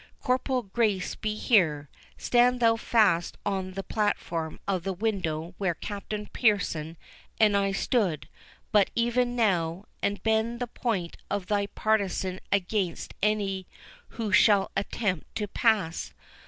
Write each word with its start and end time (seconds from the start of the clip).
—Corporal 0.23 0.63
Grace 0.63 1.13
be 1.13 1.35
here, 1.35 1.87
stand 2.17 2.59
thou 2.59 2.75
fast 2.75 3.37
on 3.45 3.73
the 3.73 3.83
platform 3.83 4.59
of 4.67 4.81
the 4.81 4.93
window 4.93 5.53
where 5.59 5.75
Captain 5.75 6.25
Pearson 6.33 6.97
and 7.39 7.55
I 7.55 7.71
stood 7.71 8.27
but 8.71 8.89
even 8.95 9.35
now, 9.35 9.85
and 10.01 10.23
bend 10.23 10.59
the 10.59 10.65
point 10.65 11.17
of 11.29 11.45
thy 11.45 11.67
partisan 11.67 12.39
against 12.51 13.13
any 13.21 13.67
who 14.17 14.31
shall 14.31 14.71
attempt 14.75 15.35
to 15.35 15.47
pass. 15.47 16.15